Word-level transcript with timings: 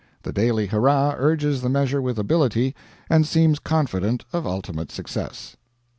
The 0.23 0.33
Daily 0.33 0.65
Hurrah 0.65 1.13
urges 1.15 1.61
the 1.61 1.69
measure 1.69 2.01
with 2.01 2.17
ability, 2.17 2.73
and 3.07 3.23
seems 3.23 3.59
confident 3.59 4.25
of 4.33 4.47
ultimate 4.47 4.91
success. 4.91 5.57